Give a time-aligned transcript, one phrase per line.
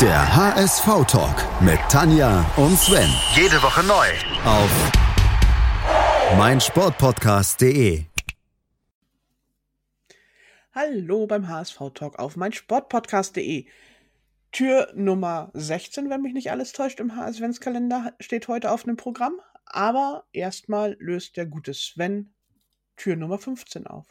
[0.00, 3.08] Der HSV-Talk mit Tanja und Sven.
[3.36, 4.08] Jede Woche neu.
[4.44, 4.68] Auf
[6.36, 8.04] meinsportpodcast.de.
[10.72, 13.66] Hallo beim HSV-Talk auf meinsportpodcast.de.
[14.50, 19.34] Tür Nummer 16, wenn mich nicht alles täuscht, im HSV-Kalender steht heute auf dem Programm.
[19.64, 22.34] Aber erstmal löst der gute Sven
[22.96, 24.06] Tür Nummer 15 auf.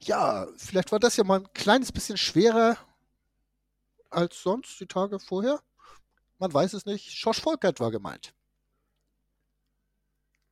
[0.00, 2.78] Ja, vielleicht war das ja mal ein kleines bisschen schwerer
[4.10, 5.60] als sonst die Tage vorher.
[6.38, 7.10] Man weiß es nicht.
[7.10, 8.34] Schorsch Volkert war gemeint.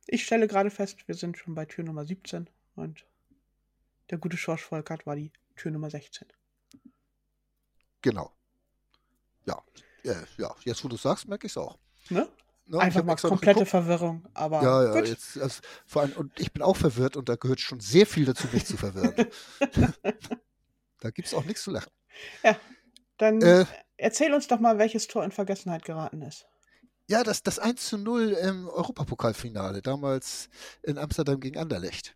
[0.07, 3.05] Ich stelle gerade fest, wir sind schon bei Tür Nummer 17 und
[4.09, 6.27] der gute Schorsch Volkert war die Tür Nummer 16.
[8.01, 8.31] Genau.
[9.45, 9.61] Ja,
[10.03, 10.55] äh, ja.
[10.63, 11.77] jetzt wo du sagst, merke ich es auch.
[12.09, 12.27] Ne?
[12.69, 15.07] Ne, Einfach mal komplette Verwirrung, aber ja, ja, gut.
[15.07, 18.25] jetzt, also, vor allem, und ich bin auch verwirrt und da gehört schon sehr viel
[18.25, 19.15] dazu, mich zu verwirren.
[20.99, 21.91] da gibt es auch nichts zu lachen.
[22.43, 22.59] Ja,
[23.17, 23.65] dann Äh,
[23.97, 26.47] erzähl uns doch mal, welches Tor in Vergessenheit geraten ist.
[27.09, 30.49] Ja, das, das 1 zu 0 im Europapokalfinale, damals
[30.83, 32.15] in Amsterdam gegen Anderlecht.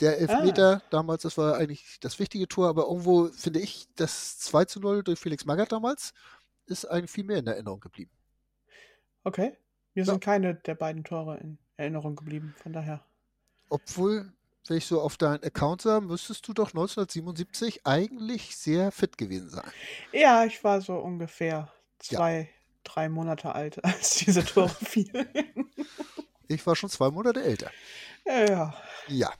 [0.00, 4.64] Der Elfmeter damals, das war eigentlich das wichtige Tor, aber irgendwo finde ich, das 2
[4.66, 6.12] zu 0 durch Felix Magath damals
[6.66, 8.12] ist eigentlich viel mehr in Erinnerung geblieben.
[9.24, 9.56] Okay.
[9.94, 10.12] Mir Ja.
[10.12, 13.04] sind keine der beiden Tore in Erinnerung geblieben, von daher.
[13.70, 14.32] Obwohl,
[14.68, 19.50] wenn ich so auf deinen Account sah, müsstest du doch 1977 eigentlich sehr fit gewesen
[19.50, 19.68] sein.
[20.12, 22.48] Ja, ich war so ungefähr zwei,
[22.84, 25.28] drei Monate alt, als diese Tore fielen.
[26.48, 27.70] Ich war schon zwei Monate älter.
[28.26, 28.74] ja.
[29.08, 29.32] Ja.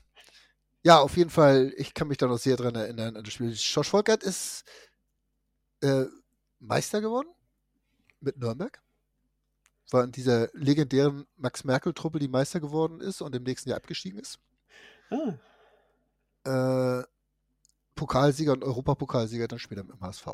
[0.85, 3.55] Ja, auf jeden Fall, ich kann mich da noch sehr dran erinnern an das Spiel.
[3.55, 4.65] Schorsch Volkert ist
[5.81, 6.07] äh,
[6.59, 7.29] Meister geworden
[8.21, 8.83] mit Nürnberg.
[9.93, 14.41] War in dieser legendären Max-Merkel-Truppe, die Meister geworden ist und im nächsten Jahr abgestiegen ist.
[15.13, 17.05] Ah, Äh,
[17.95, 20.27] Pokalsieger und Europapokalsieger dann später mit dem HSV.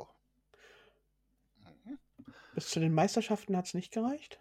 [2.55, 4.41] bis zu den Meisterschaften hat es nicht gereicht.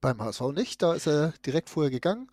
[0.00, 2.30] Beim HSV nicht, da ist er direkt vorher gegangen.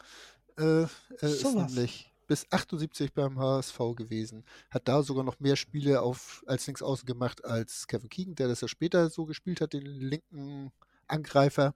[0.57, 0.90] Äh, er
[1.22, 1.72] ist Sowas.
[1.73, 4.46] nämlich bis 78 beim HSV gewesen.
[4.69, 8.62] Hat da sogar noch mehr Spiele auf, als Linksaußen gemacht als Kevin Keegan, der das
[8.62, 10.72] ja später so gespielt hat, den linken
[11.07, 11.73] Angreifer.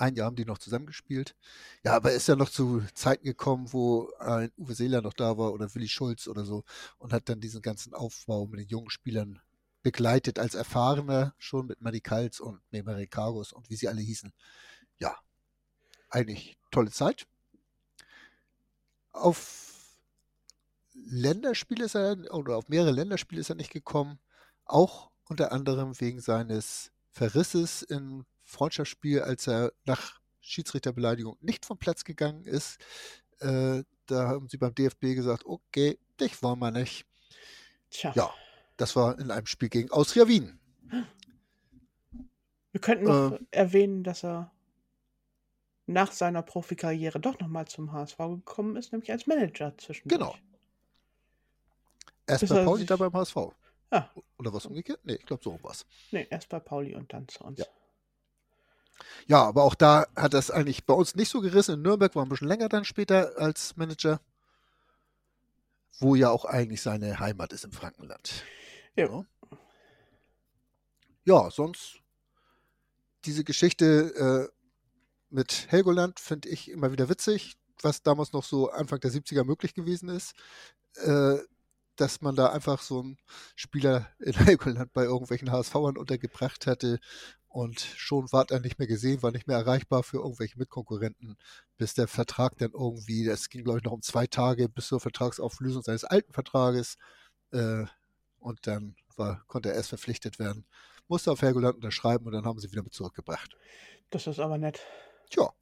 [0.00, 1.36] Ein Jahr haben die noch zusammengespielt.
[1.84, 5.36] Ja, aber er ist ja noch zu Zeiten gekommen, wo ein Uwe Seeler noch da
[5.36, 6.64] war oder Willi Schulz oder so
[6.96, 9.42] und hat dann diesen ganzen Aufbau mit den jungen Spielern
[9.82, 14.32] begleitet als Erfahrener, schon mit Madi Kals und Memari Kargos und wie sie alle hießen.
[15.00, 15.18] Ja,
[16.08, 17.26] eigentlich tolle Zeit.
[19.12, 19.98] Auf
[20.94, 24.18] Länderspiele ist er, oder auf mehrere Länderspiele ist er nicht gekommen.
[24.64, 32.04] Auch unter anderem wegen seines Verrisses im Freundschaftsspiel, als er nach Schiedsrichterbeleidigung nicht vom Platz
[32.04, 32.78] gegangen ist.
[33.38, 37.06] Äh, da haben sie beim DFB gesagt, okay, dich wollen wir nicht.
[37.90, 38.12] Tja.
[38.14, 38.30] Ja,
[38.76, 40.58] das war in einem Spiel gegen Austria Wien.
[42.72, 43.46] Wir könnten noch Ähm.
[43.50, 44.52] erwähnen, dass er
[45.86, 50.18] nach seiner Profikarriere doch nochmal zum HSV gekommen ist, nämlich als Manager zwischendurch.
[50.20, 50.36] Genau.
[52.26, 53.36] Erst Bis bei er Pauli, dann beim HSV.
[53.90, 55.00] Ah, Oder was umgekehrt?
[55.02, 55.84] Nee, ich glaube, so was.
[56.12, 57.58] nee, erst bei Pauli und dann zu uns.
[57.58, 57.66] Ja.
[59.26, 61.74] Ja, aber auch da hat das eigentlich bei uns nicht so gerissen.
[61.74, 64.20] In Nürnberg war ein bisschen länger dann später als Manager,
[65.98, 68.44] wo ja auch eigentlich seine Heimat ist im Frankenland.
[68.96, 69.06] Ja.
[69.06, 69.24] Ja,
[71.24, 72.00] ja sonst
[73.24, 74.54] diese Geschichte äh,
[75.30, 79.74] mit Helgoland finde ich immer wieder witzig, was damals noch so Anfang der 70er möglich
[79.74, 80.34] gewesen ist.
[80.96, 81.38] Äh,
[82.00, 83.18] dass man da einfach so einen
[83.54, 86.98] Spieler in Helgoland bei irgendwelchen HSVern untergebracht hatte
[87.50, 91.36] und schon war er nicht mehr gesehen, war nicht mehr erreichbar für irgendwelche Mitkonkurrenten,
[91.76, 95.00] bis der Vertrag dann irgendwie, das ging glaube ich noch um zwei Tage bis zur
[95.00, 96.96] Vertragsauflösung seines alten Vertrages
[97.50, 97.84] äh,
[98.38, 100.64] und dann war, konnte er erst verpflichtet werden,
[101.08, 103.56] musste auf Helgoland unterschreiben und dann haben sie wieder mit zurückgebracht.
[104.10, 104.80] Das ist aber nett.
[105.28, 105.52] Tja,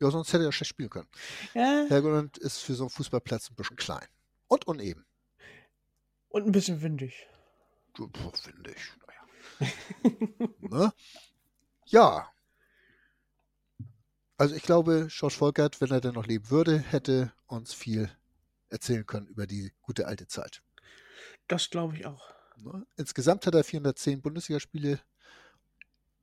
[0.00, 1.08] ja, sonst hätte er schlecht spielen können.
[1.54, 4.06] Ja, Helgoland ist für so einen Fußballplatz ein bisschen klein
[4.46, 5.04] und uneben.
[6.28, 7.26] und ein bisschen windig.
[8.68, 8.92] Ich.
[9.06, 10.48] Naja.
[10.60, 10.92] ne?
[11.92, 12.32] Ja.
[14.38, 18.10] Also ich glaube, George Volkert, wenn er denn noch leben würde, hätte uns viel
[18.70, 20.62] erzählen können über die gute alte Zeit.
[21.48, 22.32] Das glaube ich auch.
[22.56, 22.86] Ne?
[22.96, 25.00] Insgesamt hat er 410 Bundesligaspiele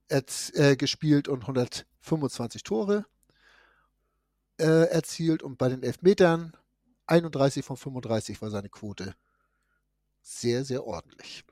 [0.08, 3.06] äh, gespielt und 125 Tore
[4.58, 6.58] äh, erzielt und bei den Elfmetern
[7.06, 9.14] 31 von 35 war seine Quote.
[10.24, 11.46] Sehr, sehr ordentlich.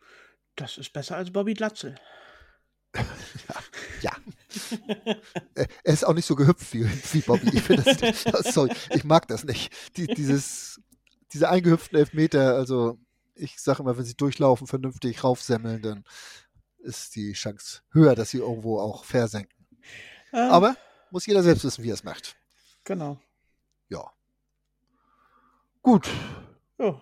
[0.56, 2.00] Das ist besser als Bobby Glatzel.
[2.96, 3.06] Ja.
[5.56, 7.50] Er ist auch nicht so gehüpft wie, wie Bobby.
[7.54, 9.72] Ich das, sorry, ich mag das nicht.
[9.98, 10.82] Die, dieses,
[11.34, 12.98] diese eingehüpften Elfmeter, also
[13.36, 16.04] ich sage immer, wenn sie durchlaufen, vernünftig raufsemmeln, dann
[16.80, 19.68] ist die Chance höher, dass sie irgendwo auch versenken.
[20.32, 20.76] Äh, Aber
[21.12, 22.36] muss jeder selbst wissen, wie er es macht.
[22.84, 23.20] Genau.
[23.90, 24.12] Ja.
[25.82, 26.08] Gut.
[26.80, 27.02] Ja.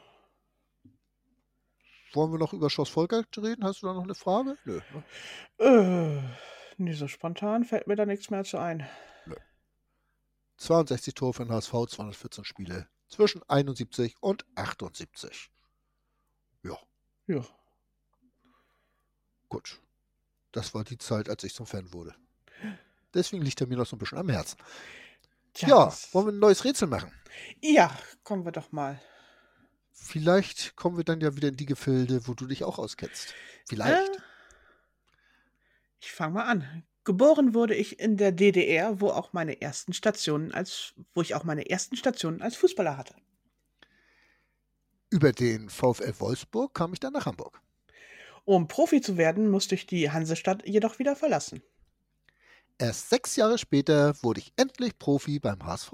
[2.13, 3.63] Wollen wir noch über Schloss Volkert reden?
[3.63, 4.57] Hast du da noch eine Frage?
[4.63, 4.79] Nö.
[4.94, 5.03] ne?
[5.59, 8.88] Äh, nee, so spontan fällt mir da nichts mehr zu ein.
[10.57, 15.50] 62 Tore für den HSV, 214 Spiele zwischen 71 und 78.
[16.63, 16.77] Ja,
[17.27, 17.45] Ja.
[19.50, 19.80] gut.
[20.54, 22.16] Das war die Zeit, als ich zum Fan wurde.
[23.13, 24.57] Deswegen liegt er mir noch so ein bisschen am Herzen.
[25.54, 27.12] Tja, Ja, wollen wir ein neues Rätsel machen?
[27.62, 27.94] ja,
[28.24, 29.01] kommen wir doch mal.
[29.92, 33.33] Vielleicht kommen wir dann ja wieder in die Gefilde, wo du dich auch auskennst.
[33.68, 34.16] Vielleicht.
[34.16, 34.19] Äh,
[36.05, 36.83] ich fange mal an.
[37.03, 41.43] Geboren wurde ich in der DDR, wo auch meine ersten Stationen als, wo ich auch
[41.43, 43.15] meine ersten Stationen als Fußballer hatte.
[45.11, 47.61] Über den VfL Wolfsburg kam ich dann nach Hamburg.
[48.43, 51.61] Um Profi zu werden, musste ich die Hansestadt jedoch wieder verlassen.
[52.77, 55.91] Erst sechs Jahre später wurde ich endlich Profi beim HSV.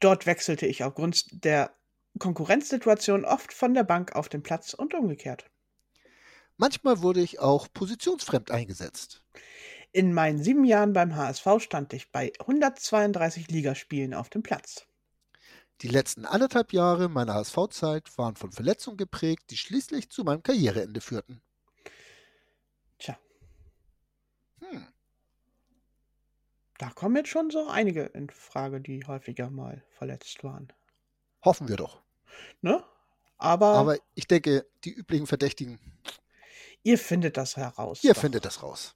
[0.00, 1.74] Dort wechselte ich aufgrund der
[2.18, 5.50] Konkurrenzsituation oft von der Bank auf den Platz und umgekehrt.
[6.56, 9.22] Manchmal wurde ich auch positionsfremd eingesetzt.
[9.92, 14.86] In meinen sieben Jahren beim HSV stand ich bei 132 Ligaspielen auf dem Platz.
[15.82, 21.00] Die letzten anderthalb Jahre meiner HSV-Zeit waren von Verletzungen geprägt, die schließlich zu meinem Karriereende
[21.00, 21.42] führten.
[22.98, 23.18] Tja,
[24.60, 24.84] Hm.
[26.78, 30.72] da kommen jetzt schon so einige in Frage, die häufiger mal verletzt waren.
[31.44, 32.02] Hoffen wir doch.
[32.62, 32.84] Ne?
[33.38, 35.78] Aber, Aber ich denke, die üblichen Verdächtigen,
[36.84, 38.04] ihr findet das heraus.
[38.04, 38.20] ihr doch.
[38.20, 38.94] findet das raus.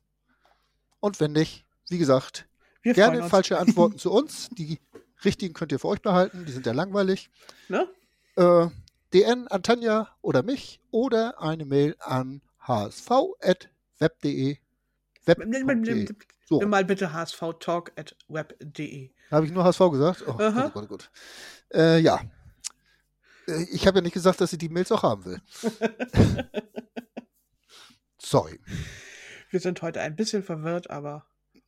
[1.01, 2.47] Und wenn nicht, wie gesagt,
[2.83, 4.49] Wir gerne falsche Antworten zu uns.
[4.51, 4.79] Die
[5.25, 7.29] richtigen könnt ihr für euch behalten, die sind ja langweilig.
[7.69, 7.89] Ne?
[8.37, 8.69] Äh,
[9.13, 14.59] DN an Tanja oder mich oder eine Mail an hsv.web.de.
[15.25, 16.09] Web.de.
[16.47, 19.11] So, Nimm mal bitte hsvtalk.web.de.
[19.31, 20.25] habe ich nur HSV gesagt?
[20.27, 20.69] Oh, Aha.
[20.69, 21.11] gut, gut, gut.
[21.75, 22.21] Äh, ja.
[23.47, 25.41] Äh, Ich habe ja nicht gesagt, dass sie die Mails auch haben will.
[28.21, 28.59] Sorry.
[29.51, 31.27] Wir sind heute ein bisschen verwirrt, aber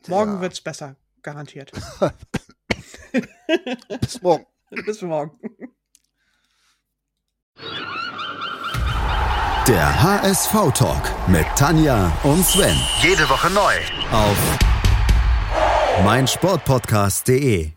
[0.09, 0.41] morgen Ja.
[0.41, 0.97] wird's besser.
[1.23, 1.71] Garantiert.
[4.01, 4.47] Bis morgen.
[4.87, 5.39] Bis morgen.
[9.67, 12.77] Der HSV-Talk mit Tanja und Sven.
[13.03, 13.75] Jede Woche neu.
[14.11, 14.37] Auf
[16.05, 17.73] meinsportpodcast.de.